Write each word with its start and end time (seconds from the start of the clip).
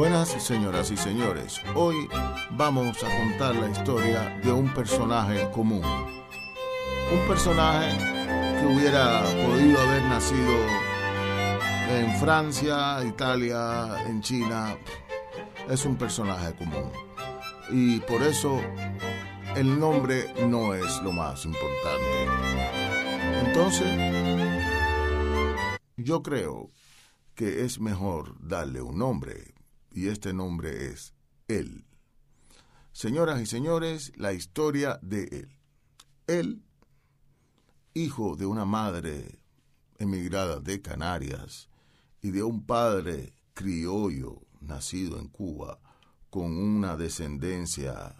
Buenas 0.00 0.30
señoras 0.42 0.90
y 0.90 0.96
señores, 0.96 1.60
hoy 1.74 2.08
vamos 2.52 3.04
a 3.04 3.18
contar 3.18 3.54
la 3.54 3.68
historia 3.68 4.40
de 4.42 4.50
un 4.50 4.72
personaje 4.72 5.50
común. 5.50 5.84
Un 5.84 7.28
personaje 7.28 7.98
que 7.98 8.66
hubiera 8.66 9.20
podido 9.44 9.78
haber 9.78 10.02
nacido 10.04 10.54
en 11.90 12.16
Francia, 12.18 13.04
Italia, 13.04 14.02
en 14.06 14.22
China. 14.22 14.74
Es 15.68 15.84
un 15.84 15.96
personaje 15.96 16.54
común. 16.54 16.90
Y 17.70 18.00
por 18.00 18.22
eso 18.22 18.58
el 19.54 19.78
nombre 19.78 20.32
no 20.48 20.72
es 20.72 21.02
lo 21.02 21.12
más 21.12 21.44
importante. 21.44 22.26
Entonces, 23.44 23.86
yo 25.98 26.22
creo 26.22 26.70
que 27.34 27.66
es 27.66 27.78
mejor 27.78 28.34
darle 28.40 28.80
un 28.80 28.96
nombre 28.96 29.59
y 29.92 30.08
este 30.08 30.32
nombre 30.32 30.86
es 30.86 31.14
Él. 31.48 31.84
Señoras 32.92 33.40
y 33.40 33.46
señores, 33.46 34.12
la 34.16 34.32
historia 34.32 34.98
de 35.02 35.24
Él. 35.24 35.56
Él, 36.26 36.62
hijo 37.94 38.36
de 38.36 38.46
una 38.46 38.64
madre 38.64 39.40
emigrada 39.98 40.60
de 40.60 40.80
Canarias 40.80 41.68
y 42.22 42.30
de 42.30 42.42
un 42.42 42.64
padre 42.64 43.34
criollo 43.54 44.42
nacido 44.60 45.18
en 45.18 45.28
Cuba 45.28 45.78
con 46.30 46.56
una 46.56 46.96
descendencia 46.96 48.14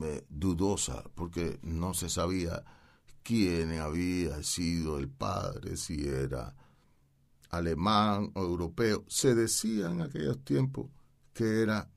eh, 0.00 0.24
dudosa 0.28 1.04
porque 1.14 1.58
no 1.62 1.94
se 1.94 2.08
sabía 2.08 2.64
quién 3.22 3.78
había 3.78 4.42
sido 4.42 4.98
el 4.98 5.08
padre, 5.08 5.76
si 5.76 6.08
era 6.08 6.54
alemán 7.52 8.32
o 8.34 8.40
europeo, 8.40 9.04
se 9.08 9.34
decía 9.34 9.90
en 9.90 10.00
aquellos 10.00 10.42
tiempos 10.42 10.90
que 11.34 11.62
era 11.62 11.88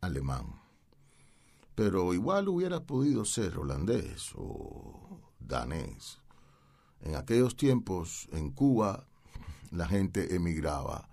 alemán. 0.00 0.60
Pero 1.74 2.12
igual 2.12 2.48
hubiera 2.48 2.84
podido 2.84 3.24
ser 3.24 3.56
holandés 3.56 4.32
o 4.34 5.20
danés. 5.38 6.18
En 7.00 7.14
aquellos 7.14 7.56
tiempos, 7.56 8.28
en 8.32 8.50
Cuba, 8.50 9.06
la 9.70 9.86
gente 9.86 10.34
emigraba 10.34 11.08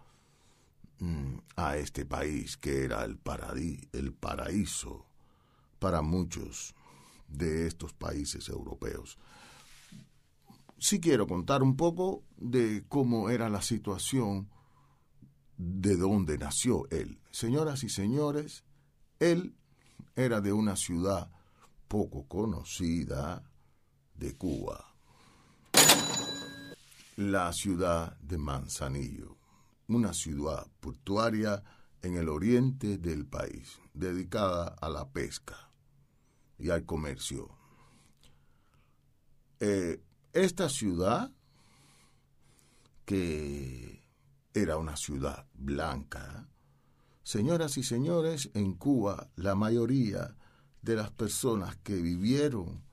mm, 1.00 1.38
a 1.56 1.78
este 1.78 2.06
país 2.06 2.58
que 2.58 2.84
era 2.86 3.04
el, 3.04 3.20
el 3.94 4.14
paraíso 4.14 5.06
para 5.78 6.02
muchos 6.02 6.74
de 7.28 7.68
estos 7.68 7.94
países 7.94 8.50
europeos 8.50 9.20
sí 10.78 11.00
quiero 11.00 11.28
contar 11.28 11.64
un 11.64 11.76
poco 11.76 12.24
de 12.38 12.86
cómo 12.88 13.30
era 13.30 13.50
la 13.50 13.62
situación 13.62 14.50
de 15.58 15.96
dónde 15.96 16.38
nació 16.38 16.88
él. 16.92 17.20
Señoras 17.32 17.84
y 17.84 17.90
señores, 17.90 18.64
él 19.20 19.56
era 20.16 20.42
de 20.42 20.54
una 20.54 20.76
ciudad 20.76 21.32
poco 21.88 22.28
conocida 22.28 23.44
de 24.16 24.36
Cuba, 24.36 24.96
la 27.18 27.52
ciudad 27.54 28.18
de 28.20 28.38
Manzanillo, 28.38 29.38
una 29.88 30.14
ciudad 30.14 30.68
portuaria 30.80 31.64
en 32.02 32.18
el 32.18 32.30
oriente 32.30 32.98
del 32.98 33.26
país, 33.26 33.80
dedicada 33.94 34.76
a 34.82 34.90
la 34.90 35.10
pesca 35.10 35.72
y 36.58 36.70
al 36.70 36.86
comercio. 36.86 37.50
Eh, 39.60 40.02
esta 40.36 40.68
ciudad, 40.68 41.32
que 43.06 44.04
era 44.54 44.78
una 44.78 44.98
ciudad 44.98 45.48
blanca, 45.54 46.50
señoras 47.24 47.78
y 47.78 47.84
señores, 47.84 48.50
en 48.54 48.74
Cuba 48.74 49.30
la 49.38 49.56
mayoría 49.56 50.36
de 50.82 50.98
las 50.98 51.10
personas 51.12 51.78
que 51.78 51.96
vivieron 51.96 52.84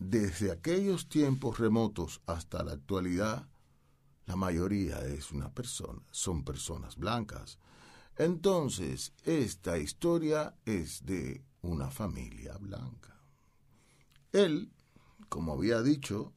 desde 0.00 0.50
aquellos 0.50 1.08
tiempos 1.08 1.58
remotos 1.58 2.20
hasta 2.26 2.64
la 2.64 2.72
actualidad, 2.72 3.48
la 4.26 4.34
mayoría 4.34 5.00
es 5.06 5.30
una 5.30 5.54
persona, 5.54 6.02
son 6.10 6.44
personas 6.44 6.96
blancas. 6.96 7.58
Entonces, 8.16 9.12
esta 9.22 9.78
historia 9.78 10.56
es 10.64 11.06
de 11.06 11.44
una 11.62 11.90
familia 11.92 12.56
blanca. 12.58 13.16
Él 14.32 14.72
como 15.28 15.52
había 15.52 15.82
dicho, 15.82 16.32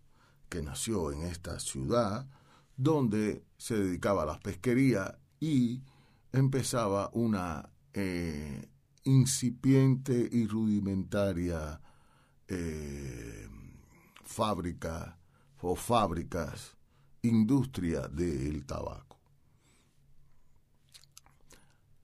que 0.49 0.61
nació 0.61 1.11
en 1.11 1.23
esta 1.23 1.59
ciudad, 1.59 2.27
donde 2.75 3.45
se 3.57 3.75
dedicaba 3.75 4.23
a 4.23 4.25
la 4.25 4.39
pesquería 4.39 5.17
y 5.39 5.81
empezaba 6.31 7.09
una 7.13 7.69
eh, 7.93 8.69
incipiente 9.03 10.29
y 10.31 10.47
rudimentaria 10.47 11.81
eh, 12.47 13.47
fábrica 14.23 15.17
o 15.61 15.75
fábricas, 15.75 16.75
industria 17.21 18.07
del 18.07 18.65
tabaco. 18.65 19.19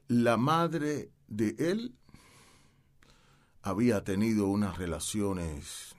La 0.07 0.37
madre 0.37 1.11
de 1.27 1.55
él 1.57 1.97
había 3.61 4.03
tenido 4.05 4.47
unas 4.47 4.77
relaciones 4.77 5.96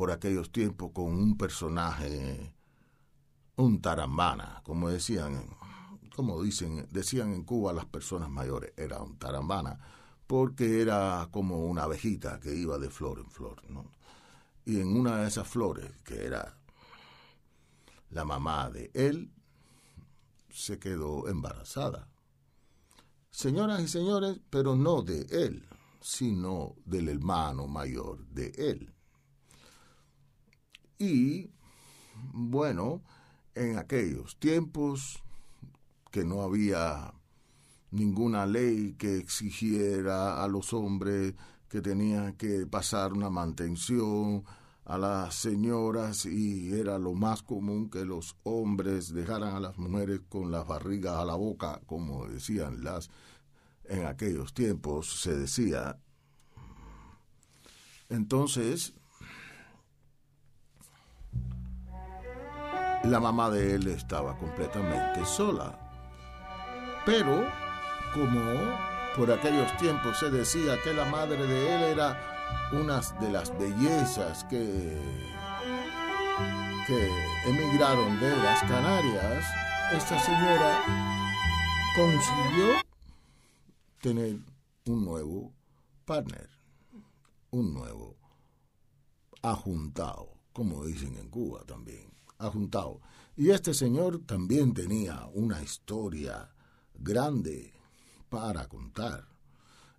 por 0.00 0.12
aquellos 0.12 0.50
tiempos 0.50 0.92
con 0.94 1.12
un 1.12 1.36
personaje, 1.36 2.54
un 3.56 3.82
tarambana, 3.82 4.62
como 4.64 4.88
decían, 4.88 5.44
como 6.16 6.42
dicen, 6.42 6.88
decían 6.90 7.34
en 7.34 7.44
Cuba 7.44 7.74
las 7.74 7.84
personas 7.84 8.30
mayores, 8.30 8.72
era 8.78 9.02
un 9.02 9.18
tarambana, 9.18 9.78
porque 10.26 10.80
era 10.80 11.28
como 11.30 11.66
una 11.66 11.82
abejita 11.82 12.40
que 12.40 12.54
iba 12.54 12.78
de 12.78 12.88
flor 12.88 13.18
en 13.18 13.30
flor. 13.30 13.62
Y 14.64 14.80
en 14.80 14.96
una 14.96 15.18
de 15.18 15.28
esas 15.28 15.46
flores, 15.46 15.92
que 16.02 16.24
era 16.24 16.58
la 18.08 18.24
mamá 18.24 18.70
de 18.70 18.90
él, 18.94 19.30
se 20.48 20.78
quedó 20.78 21.28
embarazada. 21.28 22.08
Señoras 23.30 23.82
y 23.82 23.88
señores, 23.88 24.40
pero 24.48 24.76
no 24.76 25.02
de 25.02 25.26
él, 25.28 25.68
sino 26.00 26.76
del 26.86 27.10
hermano 27.10 27.66
mayor 27.66 28.24
de 28.28 28.50
él. 28.56 28.94
Y 31.00 31.50
bueno, 32.34 33.02
en 33.54 33.78
aquellos 33.78 34.38
tiempos 34.38 35.22
que 36.10 36.24
no 36.24 36.42
había 36.42 37.14
ninguna 37.90 38.44
ley 38.44 38.94
que 38.98 39.16
exigiera 39.16 40.44
a 40.44 40.46
los 40.46 40.74
hombres 40.74 41.34
que 41.70 41.80
tenían 41.80 42.34
que 42.34 42.66
pasar 42.66 43.14
una 43.14 43.30
mantención 43.30 44.44
a 44.84 44.98
las 44.98 45.36
señoras 45.36 46.26
y 46.26 46.74
era 46.74 46.98
lo 46.98 47.14
más 47.14 47.42
común 47.42 47.88
que 47.88 48.04
los 48.04 48.36
hombres 48.42 49.14
dejaran 49.14 49.54
a 49.54 49.60
las 49.60 49.78
mujeres 49.78 50.20
con 50.28 50.50
las 50.50 50.66
barrigas 50.66 51.16
a 51.16 51.24
la 51.24 51.34
boca, 51.34 51.80
como 51.86 52.28
decían 52.28 52.84
las 52.84 53.08
en 53.84 54.04
aquellos 54.04 54.52
tiempos 54.52 55.22
se 55.22 55.34
decía. 55.34 55.98
Entonces, 58.10 58.92
la 63.10 63.18
mamá 63.18 63.50
de 63.50 63.74
él 63.74 63.88
estaba 63.88 64.38
completamente 64.38 65.26
sola. 65.26 65.76
Pero, 67.04 67.44
como 68.14 68.40
por 69.16 69.32
aquellos 69.32 69.76
tiempos 69.78 70.18
se 70.18 70.30
decía 70.30 70.80
que 70.82 70.94
la 70.94 71.04
madre 71.06 71.44
de 71.44 71.74
él 71.74 71.82
era 71.82 72.70
una 72.72 73.00
de 73.20 73.30
las 73.32 73.56
bellezas 73.58 74.44
que, 74.44 74.96
emigraron 77.46 78.18
de 78.20 78.36
las 78.36 78.60
Canarias, 78.62 79.44
esta 79.92 80.18
señora 80.18 80.84
consiguió 81.94 82.74
tener 84.00 84.38
un 84.86 85.04
nuevo 85.04 85.52
partner, 86.04 86.48
un 87.50 87.74
nuevo 87.74 88.16
ajuntado, 89.42 90.34
como 90.52 90.84
dicen 90.84 91.16
en 91.16 91.28
Cuba 91.28 91.62
también 91.64 92.19
Y 93.36 93.50
este 93.50 93.74
señor 93.74 94.24
también 94.26 94.72
tenía 94.72 95.26
una 95.34 95.62
historia 95.62 96.54
grande 96.94 97.72
para 98.28 98.66
contar. 98.68 99.28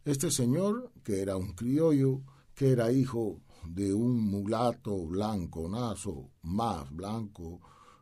Este 0.03 0.31
señor, 0.31 0.91
que 1.03 1.21
era 1.21 1.37
un 1.37 1.53
criollo, 1.53 2.23
que 2.55 2.71
era 2.71 2.91
hijo 2.91 3.41
de 3.65 3.93
un 3.93 4.23
mulato 4.23 5.05
blanco, 5.05 5.69
nazo, 5.69 6.31
más 6.41 6.89
blanco 6.91 7.61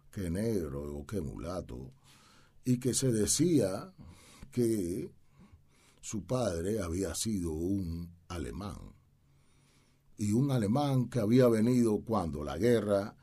que 0.09 0.29
negro 0.29 0.95
o 0.95 1.05
que 1.05 1.19
mulato, 1.19 1.93
y 2.63 2.79
que 2.79 2.93
se 2.93 3.11
decía 3.11 3.93
que 4.51 5.11
su 6.01 6.25
padre 6.25 6.81
había 6.81 7.13
sido 7.13 7.51
un 7.51 8.15
alemán, 8.29 8.95
y 10.17 10.31
un 10.31 10.51
alemán 10.51 11.09
que 11.09 11.19
había 11.19 11.47
venido 11.47 12.01
cuando 12.01 12.43
la 12.43 12.57
guerra 12.57 13.15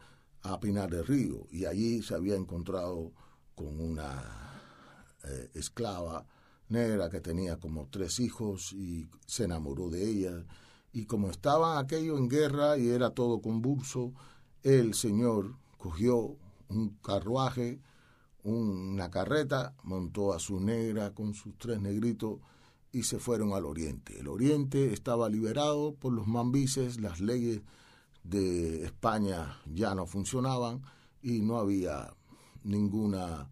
a 0.53 0.61
Pinar 0.61 0.91
del 0.91 1.07
Río 1.07 1.47
y 1.51 1.65
allí 1.65 2.03
se 2.03 2.15
había 2.15 2.37
encontrado 2.37 3.13
con 3.55 3.81
una 3.81 4.23
eh, 5.25 5.51
esclava 5.55 6.27
negra 6.69 7.11
que 7.11 7.21
tenía 7.21 7.59
como 7.59 7.89
tres 7.89 8.21
hijos 8.21 8.73
y 8.73 9.09
se 9.27 9.45
enamoró 9.45 9.89
de 9.89 10.09
ella. 10.09 10.45
Y 10.93 11.07
como 11.07 11.31
estaba 11.31 11.79
aquello 11.79 12.17
en 12.19 12.29
guerra 12.29 12.79
y 12.79 12.89
era 12.89 13.11
todo 13.11 13.41
convulso, 13.41 14.13
el 14.63 14.95
señor 14.95 15.57
cogió 15.79 16.37
un 16.69 16.97
carruaje, 17.03 17.81
una 18.43 19.11
carreta, 19.11 19.75
montó 19.83 20.33
a 20.33 20.39
su 20.39 20.61
negra 20.61 21.15
con 21.15 21.35
sus 21.35 21.57
tres 21.59 21.81
negritos 21.81 22.41
y 22.93 23.03
se 23.03 23.19
fueron 23.19 23.53
al 23.53 23.65
oriente. 23.65 24.19
El 24.19 24.29
oriente 24.29 24.93
estaba 24.93 25.29
liberado 25.29 25.95
por 25.95 26.13
los 26.13 26.27
mambises, 26.27 27.01
las 27.01 27.21
leyes 27.21 27.61
de 28.29 28.85
España 28.85 29.61
ya 29.67 29.95
no 29.95 30.07
funcionaban 30.07 30.83
y 31.23 31.41
no 31.41 31.59
había 31.59 32.13
ninguna 32.65 33.51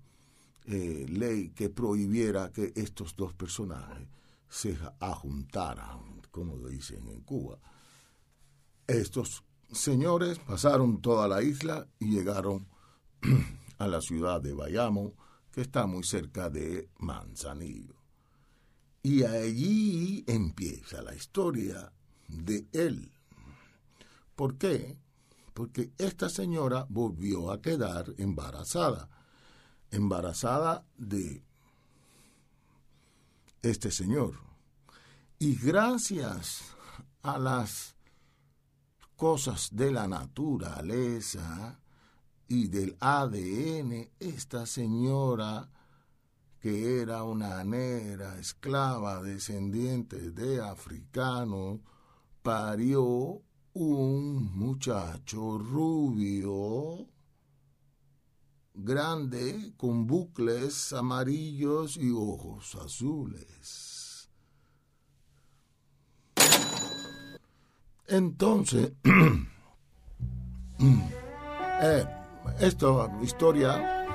eh, 0.66 1.06
ley 1.08 1.50
que 1.50 1.68
prohibiera 1.68 2.50
que 2.52 2.72
estos 2.74 3.14
dos 3.16 3.34
personajes 3.34 4.08
se 4.48 4.78
ajuntaran, 5.00 6.22
como 6.30 6.56
dicen 6.68 7.06
en 7.08 7.20
Cuba. 7.22 7.58
Estos 8.86 9.44
señores 9.72 10.38
pasaron 10.38 11.00
toda 11.00 11.28
la 11.28 11.42
isla 11.42 11.86
y 11.98 12.10
llegaron 12.10 12.66
a 13.78 13.86
la 13.86 14.00
ciudad 14.00 14.40
de 14.40 14.54
Bayamo, 14.54 15.14
que 15.50 15.60
está 15.60 15.86
muy 15.86 16.04
cerca 16.04 16.50
de 16.50 16.88
Manzanillo. 16.98 17.94
Y 19.02 19.22
allí 19.24 20.24
empieza 20.26 21.02
la 21.02 21.14
historia 21.14 21.92
de 22.28 22.66
él. 22.72 23.13
¿Por 24.34 24.58
qué? 24.58 24.98
Porque 25.52 25.92
esta 25.98 26.28
señora 26.28 26.86
volvió 26.88 27.50
a 27.50 27.60
quedar 27.60 28.12
embarazada 28.18 29.08
embarazada 29.94 30.84
de 30.96 31.44
este 33.62 33.90
señor. 33.90 34.34
Y 35.38 35.56
gracias 35.56 36.62
a 37.22 37.38
las 37.38 37.96
cosas 39.16 39.68
de 39.72 39.92
la 39.92 40.08
naturaleza 40.08 41.80
y 42.48 42.68
del 42.68 42.96
ADN, 43.00 44.10
esta 44.18 44.66
señora, 44.66 45.70
que 46.60 47.00
era 47.00 47.22
una 47.22 47.62
negra 47.64 48.38
esclava 48.38 49.22
descendiente 49.22 50.30
de 50.30 50.60
africanos, 50.60 51.80
parió 52.42 53.42
un 53.74 54.56
muchacho 54.56 55.58
rubio 55.58 57.08
grande 58.72 59.72
con 59.76 60.06
bucles 60.06 60.92
amarillos 60.92 61.96
y 61.96 62.10
ojos 62.10 62.76
azules. 62.76 64.30
Entonces, 68.06 68.92
eh, 71.82 72.06
esta 72.60 73.20
historia 73.22 74.06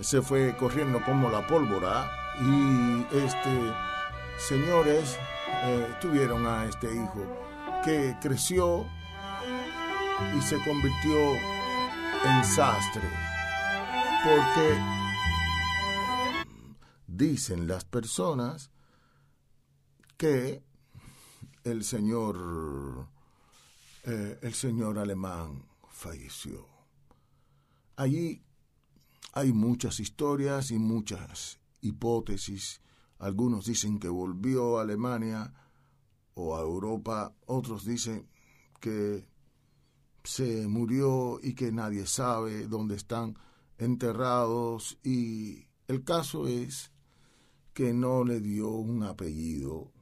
se 0.00 0.20
fue 0.20 0.54
corriendo 0.58 1.00
como 1.04 1.30
la 1.30 1.46
pólvora 1.46 2.10
y 2.40 3.16
este 3.16 3.72
señores 4.38 5.16
eh, 5.64 5.96
tuvieron 6.00 6.46
a 6.46 6.66
este 6.66 6.94
hijo 6.94 7.48
que 7.84 8.16
creció 8.20 8.86
y 10.36 10.42
se 10.42 10.56
convirtió 10.64 11.34
en 12.24 12.44
sastre 12.44 13.02
porque 14.24 14.80
dicen 17.06 17.68
las 17.68 17.84
personas 17.84 18.70
que 20.16 20.62
el 21.64 21.84
señor 21.84 23.08
eh, 24.04 24.38
el 24.42 24.54
señor 24.54 24.98
alemán 24.98 25.68
falleció. 25.90 26.66
Allí 27.96 28.42
hay 29.32 29.52
muchas 29.52 30.00
historias 30.00 30.70
y 30.70 30.78
muchas 30.78 31.60
hipótesis. 31.80 32.80
Algunos 33.18 33.66
dicen 33.66 33.98
que 33.98 34.08
volvió 34.08 34.78
a 34.78 34.82
Alemania 34.82 35.52
o 36.38 36.56
a 36.56 36.60
Europa, 36.60 37.34
otros 37.46 37.84
dicen 37.84 38.28
que 38.80 39.26
se 40.22 40.68
murió 40.68 41.40
y 41.42 41.54
que 41.54 41.72
nadie 41.72 42.06
sabe 42.06 42.68
dónde 42.68 42.94
están 42.94 43.36
enterrados 43.76 44.98
y 45.02 45.66
el 45.88 46.04
caso 46.04 46.46
es 46.46 46.92
que 47.74 47.92
no 47.92 48.22
le 48.22 48.40
dio 48.40 48.70
un 48.70 49.02
apellido 49.02 49.92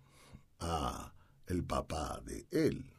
a 0.61 1.15
el 1.47 1.65
papá 1.65 2.21
de 2.25 2.47
él. 2.51 2.93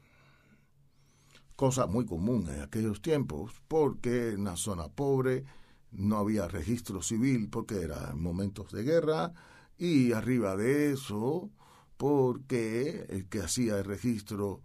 Cosa 1.55 1.85
muy 1.85 2.05
común 2.05 2.47
en 2.49 2.61
aquellos 2.61 3.01
tiempos, 3.01 3.61
porque 3.67 4.29
en 4.29 4.45
la 4.45 4.55
zona 4.55 4.87
pobre 4.87 5.45
no 5.91 6.17
había 6.17 6.47
registro 6.47 7.03
civil 7.03 7.49
porque 7.49 7.81
eran 7.81 8.19
momentos 8.19 8.71
de 8.71 8.83
guerra 8.83 9.33
y 9.77 10.11
arriba 10.13 10.55
de 10.55 10.93
eso 10.93 11.51
porque 11.97 13.05
el 13.09 13.27
que 13.27 13.41
hacía 13.41 13.77
el 13.77 13.85
registro 13.85 14.61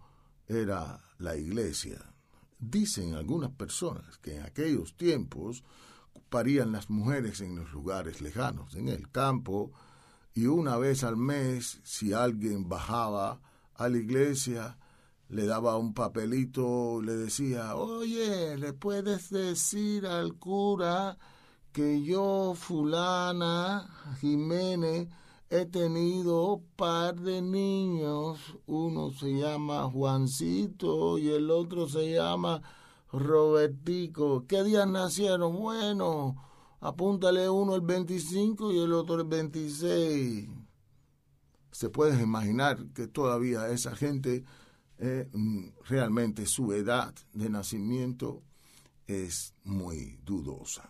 era 0.47 0.99
la 1.17 1.35
iglesia. 1.35 1.99
Dicen 2.59 3.15
algunas 3.15 3.51
personas 3.51 4.17
que 4.19 4.37
en 4.37 4.43
aquellos 4.43 4.95
tiempos 4.95 5.63
parían 6.29 6.71
las 6.71 6.89
mujeres 6.89 7.41
en 7.41 7.55
los 7.55 7.71
lugares 7.71 8.21
lejanos, 8.21 8.75
en 8.75 8.87
el 8.87 9.09
campo, 9.11 9.71
y 10.33 10.47
una 10.47 10.77
vez 10.77 11.03
al 11.03 11.17
mes, 11.17 11.79
si 11.83 12.13
alguien 12.13 12.69
bajaba 12.69 13.39
a 13.75 13.89
la 13.89 13.97
iglesia, 13.97 14.77
le 15.29 15.45
daba 15.45 15.77
un 15.77 15.93
papelito, 15.93 17.01
le 17.01 17.13
decía, 17.13 17.75
oye, 17.75 18.57
¿le 18.57 18.73
puedes 18.73 19.29
decir 19.29 20.05
al 20.05 20.35
cura 20.35 21.17
que 21.71 22.03
yo, 22.03 22.53
fulana, 22.55 23.89
Jiménez, 24.19 25.09
he 25.53 25.67
tenido 25.67 26.63
par 26.75 27.13
de 27.19 27.39
niños, 27.39 28.39
uno 28.65 29.11
se 29.11 29.33
llama 29.33 29.87
Juancito 29.87 31.19
y 31.19 31.29
el 31.29 31.51
otro 31.51 31.87
se 31.87 32.13
llama 32.13 32.63
Robertico, 33.11 34.45
¿qué 34.47 34.63
días 34.63 34.87
nacieron? 34.87 35.55
Bueno, 35.55 36.35
apúntale 36.79 37.47
uno 37.47 37.75
el 37.75 37.81
25 37.81 38.71
y 38.71 38.79
el 38.79 38.93
otro 38.93 39.21
el 39.21 39.27
26. 39.27 40.49
Se 41.71 41.89
puede 41.91 42.23
imaginar 42.23 42.87
que 42.95 43.05
todavía 43.05 43.69
esa 43.69 43.95
gente, 43.95 44.43
eh, 44.97 45.29
mm, 45.31 45.67
realmente 45.87 46.47
su 46.47 46.73
edad 46.73 47.13
de 47.31 47.51
nacimiento 47.51 48.41
es 49.05 49.53
muy 49.63 50.17
dudosa. 50.25 50.89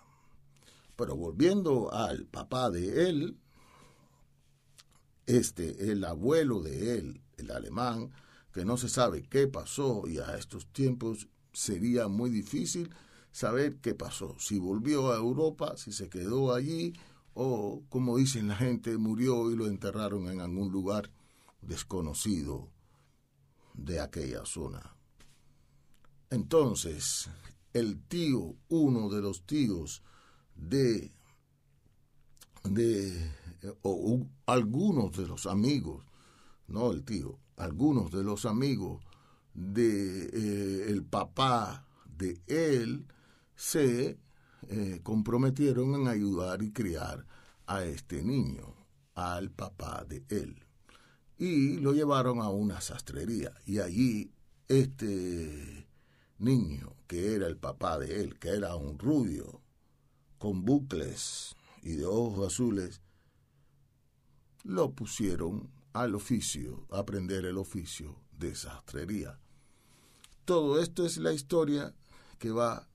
Pero 0.95 1.17
volviendo 1.17 1.91
al 1.91 2.27
papá 2.27 2.69
de 2.69 3.09
él, 3.09 3.42
este, 5.25 5.91
el 5.91 6.03
abuelo 6.03 6.61
de 6.61 6.97
él, 6.97 7.21
el 7.37 7.51
alemán, 7.51 8.11
que 8.51 8.65
no 8.65 8.77
se 8.77 8.89
sabe 8.89 9.23
qué 9.23 9.47
pasó 9.47 10.03
y 10.07 10.19
a 10.19 10.37
estos 10.37 10.67
tiempos 10.67 11.27
sería 11.51 12.07
muy 12.07 12.29
difícil 12.29 12.93
saber 13.31 13.77
qué 13.77 13.95
pasó, 13.95 14.35
si 14.39 14.59
volvió 14.59 15.11
a 15.11 15.17
Europa, 15.17 15.75
si 15.75 15.91
se 15.91 16.09
quedó 16.09 16.53
allí 16.53 16.93
o, 17.33 17.83
como 17.89 18.17
dicen 18.17 18.47
la 18.47 18.55
gente, 18.55 18.97
murió 18.97 19.51
y 19.51 19.55
lo 19.55 19.67
enterraron 19.67 20.29
en 20.29 20.39
algún 20.39 20.71
lugar 20.71 21.09
desconocido 21.61 22.69
de 23.73 23.99
aquella 23.99 24.45
zona. 24.45 24.95
Entonces, 26.29 27.29
el 27.73 28.01
tío, 28.03 28.55
uno 28.69 29.09
de 29.09 29.21
los 29.21 29.45
tíos 29.45 30.03
de, 30.55 31.11
de 32.63 33.31
o, 33.81 34.25
algunos 34.45 35.15
de 35.17 35.27
los 35.27 35.45
amigos, 35.45 36.05
no 36.67 36.91
el 36.91 37.03
tío, 37.03 37.39
algunos 37.57 38.11
de 38.11 38.23
los 38.23 38.45
amigos 38.45 39.03
de 39.53 40.25
eh, 40.33 40.89
el 40.89 41.03
papá 41.03 41.85
de 42.05 42.41
él 42.47 43.05
se 43.55 44.17
eh, 44.69 44.99
comprometieron 45.03 45.95
en 45.95 46.07
ayudar 46.07 46.61
y 46.63 46.71
criar 46.71 47.25
a 47.67 47.83
este 47.83 48.23
niño, 48.23 48.75
al 49.15 49.51
papá 49.51 50.05
de 50.07 50.23
él. 50.29 50.65
Y 51.37 51.77
lo 51.77 51.93
llevaron 51.93 52.39
a 52.39 52.49
una 52.49 52.81
sastrería. 52.81 53.53
Y 53.65 53.79
allí 53.79 54.31
este 54.67 55.87
niño, 56.37 56.95
que 57.07 57.35
era 57.35 57.47
el 57.47 57.57
papá 57.57 57.99
de 57.99 58.21
él, 58.21 58.39
que 58.39 58.49
era 58.49 58.75
un 58.75 58.97
rubio, 58.97 59.61
con 60.37 60.63
bucles 60.63 61.55
y 61.81 61.93
de 61.93 62.05
ojos 62.05 62.47
azules, 62.47 63.01
lo 64.63 64.93
pusieron 64.93 65.69
al 65.93 66.15
oficio, 66.15 66.87
a 66.91 66.99
aprender 66.99 67.45
el 67.45 67.57
oficio 67.57 68.21
de 68.31 68.55
sastrería. 68.55 69.39
Todo 70.45 70.81
esto 70.81 71.05
es 71.05 71.17
la 71.17 71.33
historia 71.33 71.93
que 72.39 72.51
va 72.51 72.87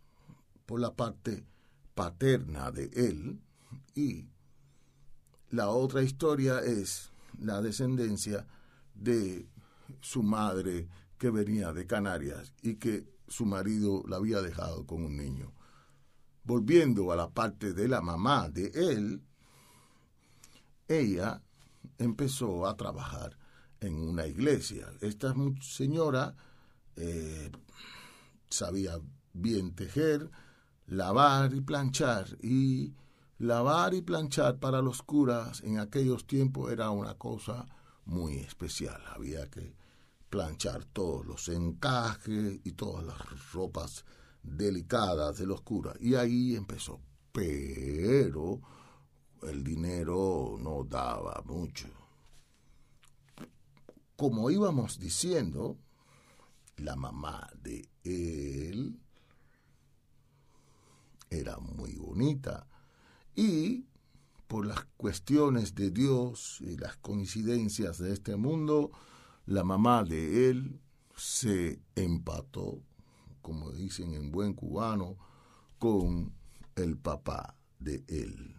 por 0.66 0.80
la 0.80 0.94
parte 0.94 1.46
paterna 1.94 2.70
de 2.70 2.90
él 2.94 3.40
y 3.94 4.26
la 5.50 5.70
otra 5.70 6.02
historia 6.02 6.60
es 6.60 7.10
la 7.38 7.62
descendencia 7.62 8.46
de 8.94 9.48
su 10.00 10.22
madre 10.22 10.88
que 11.16 11.30
venía 11.30 11.72
de 11.72 11.86
Canarias 11.86 12.52
y 12.62 12.74
que 12.74 13.06
su 13.26 13.46
marido 13.46 14.02
la 14.06 14.16
había 14.16 14.42
dejado 14.42 14.86
con 14.86 15.04
un 15.04 15.16
niño. 15.16 15.52
Volviendo 16.44 17.12
a 17.12 17.16
la 17.16 17.30
parte 17.30 17.72
de 17.72 17.88
la 17.88 18.00
mamá 18.00 18.48
de 18.48 18.70
él, 18.74 19.22
ella 20.86 21.42
empezó 21.98 22.66
a 22.66 22.76
trabajar 22.76 23.38
en 23.80 23.94
una 23.94 24.26
iglesia. 24.26 24.92
Esta 25.00 25.34
señora 25.60 26.34
eh, 26.96 27.50
sabía 28.50 28.98
bien 29.32 29.74
tejer, 29.74 30.30
lavar 30.86 31.54
y 31.54 31.60
planchar. 31.60 32.26
Y 32.42 32.94
lavar 33.38 33.94
y 33.94 34.02
planchar 34.02 34.58
para 34.58 34.82
los 34.82 35.02
curas 35.02 35.62
en 35.62 35.78
aquellos 35.78 36.26
tiempos 36.26 36.72
era 36.72 36.90
una 36.90 37.14
cosa 37.14 37.66
muy 38.04 38.38
especial. 38.38 39.00
Había 39.14 39.48
que 39.48 39.74
planchar 40.28 40.84
todos 40.84 41.24
los 41.24 41.48
encajes 41.48 42.60
y 42.64 42.72
todas 42.72 43.04
las 43.04 43.52
ropas 43.52 44.04
delicadas 44.42 45.38
de 45.38 45.46
los 45.46 45.62
curas. 45.62 45.96
Y 46.00 46.14
ahí 46.14 46.56
empezó. 46.56 47.00
Pero 47.32 48.60
el 49.42 49.62
dinero 49.62 50.56
no 50.60 50.84
daba 50.84 51.42
mucho. 51.46 51.88
Como 54.16 54.50
íbamos 54.50 54.98
diciendo, 54.98 55.76
la 56.76 56.96
mamá 56.96 57.48
de 57.62 57.88
él 58.04 58.98
era 61.30 61.58
muy 61.58 61.94
bonita 61.96 62.66
y 63.34 63.84
por 64.48 64.66
las 64.66 64.84
cuestiones 64.96 65.74
de 65.74 65.90
Dios 65.90 66.58
y 66.60 66.76
las 66.76 66.96
coincidencias 66.96 67.98
de 67.98 68.14
este 68.14 68.34
mundo, 68.36 68.90
la 69.46 69.62
mamá 69.62 70.04
de 70.04 70.48
él 70.48 70.80
se 71.14 71.80
empató, 71.94 72.82
como 73.42 73.70
dicen 73.72 74.14
en 74.14 74.32
buen 74.32 74.54
cubano, 74.54 75.16
con 75.78 76.32
el 76.76 76.96
papá 76.96 77.54
de 77.78 78.04
él. 78.08 78.57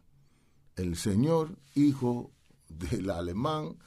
El 0.79 0.95
señor, 0.95 1.57
hijo 1.75 2.31
del 2.69 3.09
alemán, 3.09 3.77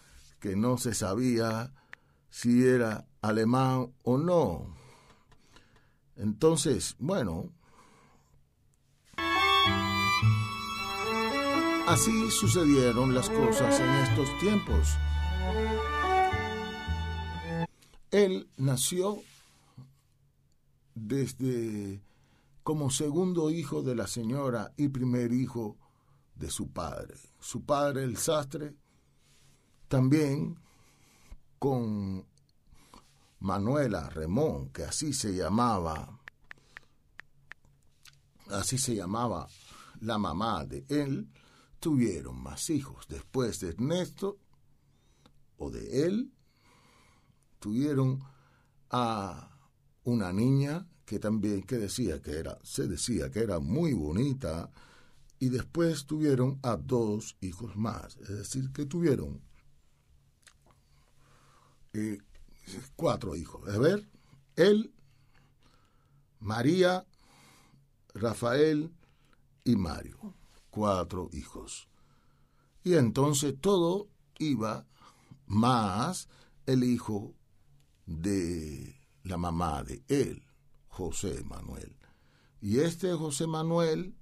que 0.41 0.57
no 0.57 0.77
se 0.77 0.93
sabía 0.93 1.73
si 2.29 2.67
era 2.67 3.07
alemán 3.23 3.95
o 4.03 4.19
no. 4.19 4.77
Entonces, 6.17 6.95
bueno, 6.99 7.51
así 11.89 12.31
sucedieron 12.31 13.15
las 13.15 13.31
cosas 13.31 13.81
en 13.81 13.89
estos 13.89 14.39
tiempos. 14.39 14.91
Él 18.11 18.51
nació 18.59 19.23
desde 20.95 22.03
como 22.63 22.91
segundo 22.91 23.51
hijo 23.51 23.83
de 23.83 23.95
la 23.95 24.07
señora 24.07 24.75
y 24.77 24.89
primer 24.89 25.33
hijo 25.33 25.79
de 26.43 26.51
su 26.51 26.73
padre. 26.73 27.15
Su 27.39 27.65
padre, 27.65 28.03
el 28.03 28.17
sastre, 28.17 28.75
también 29.87 30.59
con 31.61 32.27
Manuela 33.39 34.11
Remón, 34.11 34.71
que 34.71 34.83
así 34.83 35.13
se 35.13 35.37
llamaba, 35.37 36.21
así 38.49 38.77
se 38.77 38.97
llamaba 38.97 39.47
la 40.01 40.19
mamá 40.19 40.65
de 40.65 40.85
él, 40.89 41.31
tuvieron 41.79 42.43
más 42.43 42.71
hijos. 42.71 43.07
Después 43.09 43.61
de 43.61 43.69
Ernesto 43.69 44.41
o 45.59 45.71
de 45.71 46.07
él, 46.07 46.33
tuvieron 47.61 48.19
a 48.91 49.49
una 50.03 50.33
niña 50.33 50.89
que 51.05 51.21
también 51.21 51.63
que 51.63 51.79
decía 51.79 52.21
que 52.21 52.33
era, 52.33 52.59
se 52.65 52.89
decía 52.89 53.31
que 53.31 53.41
era 53.41 53.61
muy 53.61 53.93
bonita, 53.93 54.73
y 55.43 55.49
después 55.49 56.07
tuvieron 56.07 56.61
a 56.63 56.77
dos 56.77 57.37
hijos 57.41 57.75
más, 57.75 58.17
es 58.19 58.29
decir, 58.29 58.71
que 58.73 58.87
tuvieron 58.87 59.43
eh, 61.95 62.19
cuatro 62.95 63.35
hijos. 63.35 63.69
A 63.69 63.77
ver, 63.77 64.09
él, 64.55 64.95
María, 66.39 67.05
Rafael 68.15 68.95
y 69.65 69.75
Mario. 69.75 70.33
Cuatro 70.71 71.29
hijos. 71.33 71.89
Y 72.85 72.95
entonces 72.95 73.57
todo 73.61 74.09
iba 74.39 74.87
más 75.47 76.29
el 76.67 76.85
hijo 76.85 77.35
de 78.07 78.95
la 79.25 79.39
mamá 79.39 79.83
de 79.83 80.05
él, 80.07 80.45
José 80.87 81.43
Manuel. 81.43 81.97
Y 82.61 82.79
este 82.79 83.13
José 83.15 83.49
Manuel 83.49 84.15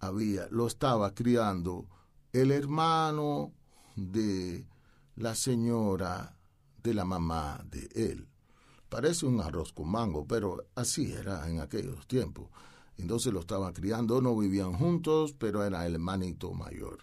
había, 0.00 0.48
lo 0.50 0.66
estaba 0.66 1.14
criando 1.14 1.86
el 2.32 2.50
hermano 2.50 3.52
de 3.96 4.66
la 5.16 5.34
señora 5.34 6.38
de 6.82 6.94
la 6.94 7.04
mamá 7.04 7.64
de 7.70 7.88
él. 7.94 8.28
Parece 8.88 9.26
un 9.26 9.40
arroz 9.40 9.72
con 9.72 9.88
mango, 9.88 10.26
pero 10.26 10.64
así 10.74 11.12
era 11.12 11.48
en 11.48 11.60
aquellos 11.60 12.06
tiempos. 12.06 12.48
Entonces 12.96 13.32
lo 13.32 13.40
estaban 13.40 13.72
criando, 13.72 14.20
no 14.20 14.36
vivían 14.36 14.72
juntos, 14.72 15.34
pero 15.38 15.64
era 15.64 15.86
el 15.86 15.94
hermanito 15.94 16.52
mayor. 16.52 16.98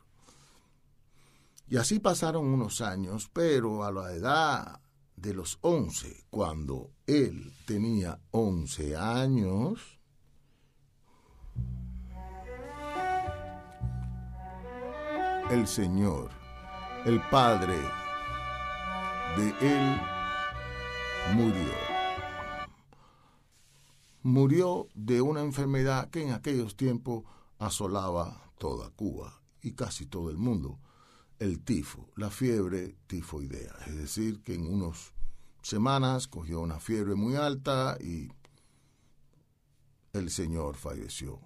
Y 1.68 1.78
así 1.78 2.00
pasaron 2.00 2.46
unos 2.46 2.82
años, 2.82 3.30
pero 3.32 3.84
a 3.84 3.92
la 3.92 4.14
edad 4.14 4.80
de 5.16 5.34
los 5.34 5.58
once, 5.62 6.26
cuando 6.30 6.92
él 7.08 7.54
tenía 7.66 8.20
once 8.32 8.96
años, 8.96 10.00
el 15.50 15.68
Señor, 15.68 16.32
el 17.06 17.22
Padre 17.30 17.78
de 19.38 19.50
él 19.62 20.02
murió. 21.36 21.74
Murió 24.24 24.88
de 24.96 25.22
una 25.22 25.42
enfermedad 25.42 26.10
que 26.10 26.24
en 26.24 26.34
aquellos 26.34 26.76
tiempos 26.76 27.26
asolaba 27.60 28.52
toda 28.58 28.90
Cuba 28.90 29.40
y 29.62 29.74
casi 29.74 30.08
todo 30.08 30.32
el 30.32 30.38
mundo, 30.38 30.80
el 31.38 31.64
tifo, 31.64 32.10
la 32.16 32.32
fiebre 32.32 32.98
tifoidea. 33.06 33.76
Es 33.86 33.96
decir, 33.96 34.42
que 34.42 34.56
en 34.56 34.66
unas 34.66 35.14
semanas 35.62 36.28
cogió 36.28 36.62
una 36.62 36.80
fiebre 36.80 37.14
muy 37.14 37.36
alta 37.36 37.98
y 38.02 38.30
el 40.14 40.32
señor 40.32 40.76
falleció. 40.76 41.40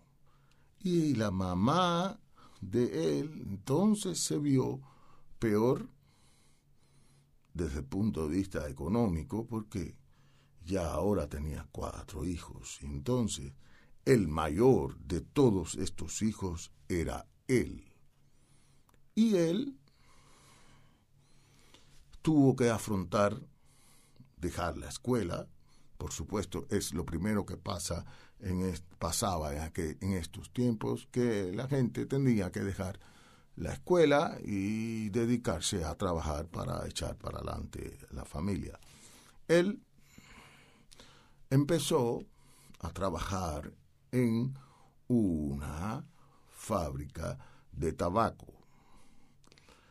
Y 0.79 1.15
la 1.15 1.31
mamá 1.31 2.17
de 2.61 3.19
él 3.19 3.41
entonces 3.47 4.19
se 4.19 4.37
vio 4.37 4.81
peor 5.39 5.89
desde 7.53 7.79
el 7.79 7.85
punto 7.85 8.27
de 8.27 8.37
vista 8.37 8.67
económico, 8.69 9.45
porque 9.47 9.97
ya 10.63 10.91
ahora 10.91 11.27
tenía 11.27 11.67
cuatro 11.71 12.25
hijos. 12.25 12.79
Entonces, 12.81 13.53
el 14.05 14.27
mayor 14.27 14.97
de 14.99 15.21
todos 15.21 15.75
estos 15.75 16.21
hijos 16.21 16.71
era 16.87 17.27
él. 17.47 17.91
Y 19.15 19.35
él 19.35 19.77
tuvo 22.21 22.55
que 22.55 22.69
afrontar 22.69 23.41
dejar 24.37 24.77
la 24.77 24.87
escuela, 24.87 25.47
por 25.97 26.13
supuesto, 26.13 26.65
es 26.69 26.93
lo 26.93 27.05
primero 27.05 27.45
que 27.45 27.57
pasa 27.57 28.05
en 28.41 28.73
pasaba 28.97 29.53
en, 29.53 29.97
en 30.01 30.13
estos 30.13 30.51
tiempos, 30.51 31.07
que 31.11 31.51
la 31.53 31.67
gente 31.67 32.05
tendría 32.05 32.51
que 32.51 32.61
dejar 32.61 32.99
la 33.55 33.73
escuela 33.73 34.37
y 34.43 35.09
dedicarse 35.09 35.83
a 35.83 35.95
trabajar 35.95 36.47
para 36.47 36.87
echar 36.87 37.17
para 37.17 37.39
adelante 37.39 37.97
la 38.11 38.23
familia. 38.23 38.79
Él 39.47 39.81
empezó 41.49 42.23
a 42.79 42.89
trabajar 42.91 43.73
en 44.11 44.53
una 45.07 46.05
fábrica 46.47 47.37
de 47.71 47.91
tabaco. 47.93 48.53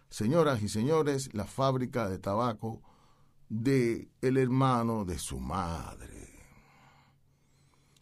Señoras 0.09 0.63
y 0.63 0.69
señores, 0.69 1.35
la 1.35 1.45
fábrica 1.45 2.09
de 2.09 2.19
tabaco 2.19 2.81
de 3.49 4.09
el 4.23 4.37
hermano 4.39 5.05
de 5.05 5.19
su 5.19 5.39
madre. 5.39 6.28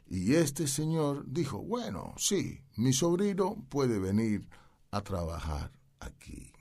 Y 0.09 0.35
este 0.35 0.69
señor 0.69 1.25
dijo, 1.27 1.59
bueno, 1.59 2.15
sí, 2.17 2.61
mi 2.77 2.93
sobrino 2.93 3.67
puede 3.69 3.99
venir 3.99 4.49
a 4.91 5.03
trabajar 5.03 5.73
aquí. 5.99 6.53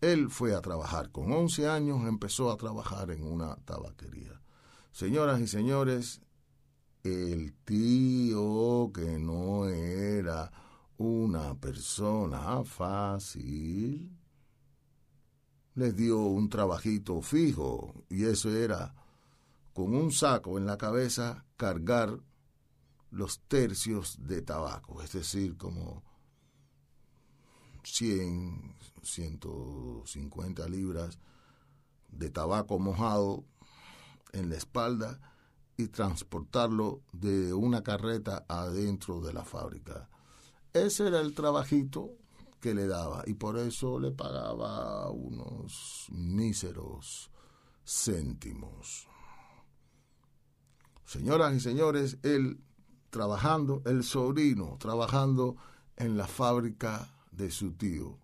Él 0.00 0.30
fue 0.30 0.54
a 0.54 0.60
trabajar 0.60 1.10
con 1.10 1.32
11 1.32 1.68
años, 1.68 2.06
empezó 2.06 2.50
a 2.50 2.56
trabajar 2.56 3.10
en 3.10 3.22
una 3.22 3.56
tabaquería. 3.64 4.40
Señoras 4.90 5.40
y 5.40 5.46
señores, 5.46 6.20
el 7.02 7.54
tío 7.64 8.90
que 8.92 9.18
no 9.18 9.66
era 9.68 10.52
una 10.98 11.54
persona 11.54 12.62
fácil, 12.64 14.10
les 15.74 15.96
dio 15.96 16.18
un 16.18 16.48
trabajito 16.48 17.22
fijo 17.22 18.04
y 18.10 18.24
eso 18.24 18.54
era 18.54 18.94
con 19.72 19.94
un 19.94 20.12
saco 20.12 20.58
en 20.58 20.66
la 20.66 20.76
cabeza 20.76 21.44
cargar 21.56 22.18
los 23.10 23.40
tercios 23.40 24.26
de 24.26 24.42
tabaco, 24.42 25.02
es 25.02 25.12
decir, 25.12 25.56
como 25.56 26.02
100, 27.84 28.76
150 29.02 30.68
libras 30.68 31.18
de 32.08 32.30
tabaco 32.30 32.78
mojado 32.78 33.44
en 34.32 34.50
la 34.50 34.56
espalda 34.56 35.20
y 35.76 35.88
transportarlo 35.88 37.02
de 37.12 37.52
una 37.52 37.82
carreta 37.82 38.44
adentro 38.48 39.20
de 39.20 39.32
la 39.32 39.44
fábrica. 39.44 40.08
Ese 40.72 41.08
era 41.08 41.20
el 41.20 41.34
trabajito 41.34 42.12
que 42.60 42.74
le 42.74 42.86
daba 42.86 43.24
y 43.26 43.34
por 43.34 43.58
eso 43.58 43.98
le 43.98 44.12
pagaba 44.12 45.10
unos 45.10 46.06
míseros 46.10 47.30
céntimos. 47.84 49.08
Señoras 51.12 51.54
y 51.54 51.60
señores, 51.60 52.16
él 52.22 52.58
trabajando, 53.10 53.82
el 53.84 54.02
sobrino 54.02 54.78
trabajando 54.80 55.58
en 55.96 56.16
la 56.16 56.26
fábrica 56.26 57.06
de 57.30 57.50
su 57.50 57.72
tío 57.72 58.18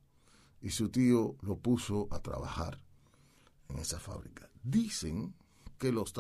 y 0.63 0.71
su 0.71 0.89
tío 0.89 1.37
lo 1.43 1.59
puso 1.59 2.09
a 2.11 2.21
trabajar 2.21 2.81
en 3.69 3.79
esa 3.79 4.01
fábrica. 4.01 4.49
Dicen 4.63 5.35
que 5.77 5.93
los 5.93 6.15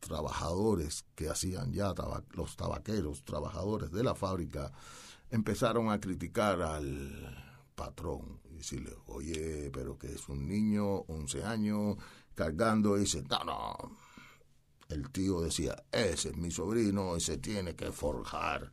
trabajadores 0.00 1.06
que 1.14 1.30
hacían 1.30 1.72
ya 1.72 1.94
los 2.32 2.56
tabaqueros, 2.56 3.24
trabajadores 3.24 3.90
de 3.90 4.04
la 4.04 4.14
fábrica, 4.14 4.70
empezaron 5.30 5.90
a 5.90 5.98
criticar 5.98 6.60
al 6.60 7.42
patrón 7.74 8.38
y 8.50 8.56
decirle, 8.56 8.94
oye, 9.06 9.70
pero 9.72 9.96
que 9.96 10.12
es 10.12 10.28
un 10.28 10.46
niño, 10.46 11.04
11 11.08 11.42
años, 11.42 11.96
cargando, 12.34 12.98
y 12.98 13.00
dice, 13.00 13.22
no, 13.30 13.42
no. 13.44 14.13
El 14.88 15.10
tío 15.10 15.40
decía, 15.40 15.82
ese 15.90 16.30
es 16.30 16.36
mi 16.36 16.50
sobrino 16.50 17.16
y 17.16 17.20
se 17.20 17.38
tiene 17.38 17.74
que 17.74 17.90
forjar 17.92 18.70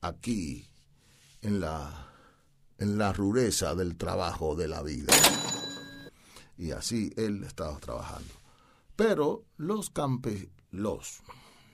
aquí, 0.00 0.68
en 1.42 1.60
la, 1.60 2.12
en 2.78 2.98
la 2.98 3.12
rudeza 3.12 3.74
del 3.74 3.96
trabajo 3.96 4.56
de 4.56 4.68
la 4.68 4.82
vida. 4.82 5.14
Y 6.58 6.72
así 6.72 7.12
él 7.16 7.44
estaba 7.44 7.78
trabajando. 7.78 8.32
Pero 8.96 9.44
los 9.56 9.90
campe, 9.90 10.50
los 10.70 11.20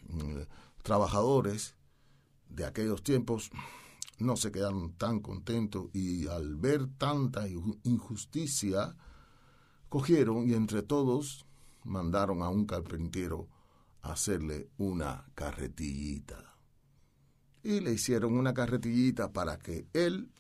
mm, 0.09 0.43
trabajadores 0.83 1.77
de 2.49 2.67
aquellos 2.67 3.03
tiempos 3.03 3.51
no 4.19 4.37
se 4.37 4.53
quedaron 4.53 4.93
tan 4.95 5.21
contentos 5.21 5.87
y 5.93 6.27
al 6.29 6.57
ver 6.57 6.87
tanta 6.99 7.49
injusticia, 7.49 8.95
cogieron 9.89 10.49
y 10.49 10.55
entre 10.55 10.83
todos 10.83 11.47
mandaron 11.85 12.43
a 12.43 12.49
un 12.49 12.67
carpintero 12.67 13.49
hacerle 14.03 14.69
una 14.79 15.27
carretillita. 15.35 16.57
Y 17.63 17.81
le 17.81 17.93
hicieron 17.93 18.37
una 18.37 18.53
carretillita 18.53 19.33
para 19.33 19.59
que 19.59 19.87
él 19.93 20.31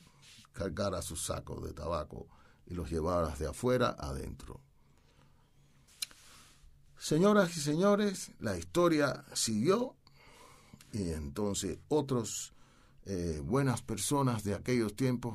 cargara 0.52 1.02
sus 1.02 1.24
sacos 1.24 1.62
de 1.62 1.72
tabaco 1.72 2.28
y 2.66 2.74
los 2.74 2.90
llevara 2.90 3.34
de 3.36 3.46
afuera 3.48 3.96
adentro. 3.98 4.60
Señoras 6.98 7.56
y 7.56 7.60
señores, 7.60 8.32
la 8.38 8.56
historia 8.56 9.24
siguió 9.32 9.96
y 10.92 11.10
entonces 11.10 11.78
otros 11.88 12.52
eh, 13.06 13.40
buenas 13.42 13.82
personas 13.82 14.44
de 14.44 14.54
aquellos 14.54 14.94
tiempos 14.94 15.34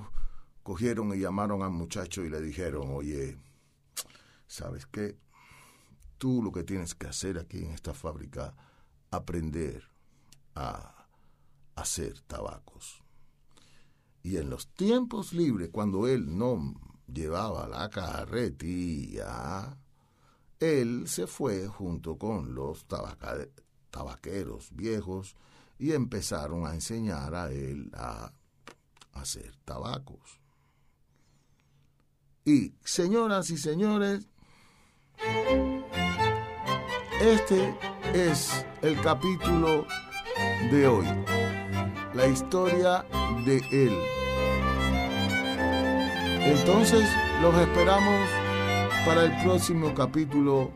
cogieron 0.63 1.13
y 1.13 1.19
llamaron 1.19 1.63
al 1.63 1.71
muchacho 1.71 2.23
y 2.23 2.29
le 2.29 2.41
dijeron, 2.41 2.89
oye, 2.91 3.37
¿sabes 4.47 4.85
qué? 4.85 5.17
Tú 6.17 6.41
lo 6.41 6.51
que 6.51 6.63
tienes 6.63 6.95
que 6.95 7.07
hacer 7.07 7.37
aquí 7.37 7.59
en 7.59 7.71
esta 7.71 7.93
fábrica, 7.93 8.55
aprender 9.11 9.83
a 10.55 11.07
hacer 11.75 12.19
tabacos. 12.21 13.03
Y 14.23 14.37
en 14.37 14.49
los 14.49 14.67
tiempos 14.73 15.31
libres, 15.33 15.69
cuando 15.71 16.07
él 16.07 16.37
no 16.37 16.73
llevaba 17.07 17.67
la 17.67 17.89
carretilla, 17.89 19.77
él 20.59 21.07
se 21.07 21.27
fue 21.27 21.67
junto 21.67 22.17
con 22.17 22.55
los 22.55 22.85
tabaqueros 23.91 24.75
viejos 24.75 25.35
y 25.77 25.93
empezaron 25.93 26.65
a 26.65 26.73
enseñar 26.73 27.35
a 27.35 27.51
él 27.51 27.91
a 27.93 28.33
hacer 29.13 29.55
tabacos. 29.63 30.41
Y 32.43 32.73
señoras 32.83 33.49
y 33.49 33.57
señores, 33.57 34.27
este 37.21 37.73
es 38.13 38.65
el 38.81 38.99
capítulo 39.01 39.85
de 40.71 40.87
hoy, 40.87 41.05
la 42.13 42.27
historia 42.27 43.05
de 43.45 43.57
él. 43.71 43.97
Entonces 46.41 47.09
los 47.41 47.55
esperamos 47.55 48.29
para 49.05 49.23
el 49.25 49.43
próximo 49.43 49.93
capítulo 49.93 50.71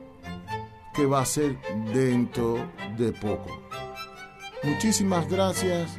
que 0.94 1.06
va 1.06 1.22
a 1.22 1.26
ser 1.26 1.58
dentro 1.94 2.58
de 2.98 3.12
poco. 3.12 3.62
Muchísimas 4.64 5.28
gracias 5.30 5.92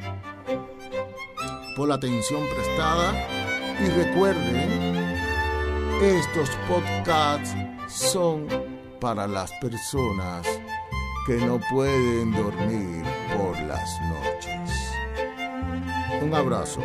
por 1.75 1.87
la 1.87 1.95
atención 1.95 2.43
prestada 2.53 3.27
y 3.79 3.89
recuerden, 3.89 4.95
estos 6.01 6.49
podcasts 6.67 7.55
son 7.87 8.47
para 9.03 9.27
las 9.27 9.51
personas 9.59 10.47
que 11.27 11.35
no 11.35 11.59
pueden 11.69 12.31
dormir 12.31 13.03
por 13.37 13.59
las 13.63 13.99
noches. 14.03 14.71
Un 16.21 16.33
abrazo. 16.33 16.79